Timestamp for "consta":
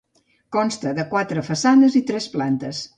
0.55-0.95